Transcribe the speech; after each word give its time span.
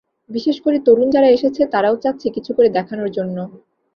বিশেষ 0.31 0.57
করে 0.61 0.77
তরুণ 0.79 1.07
যারা 1.09 1.29
এসেছে, 1.31 1.61
তারাও 1.73 1.95
চাচ্ছে 1.95 2.27
কিছু 2.29 2.51
করে 2.53 2.69
দেখানোর 2.69 3.09
জন্য। 3.11 3.37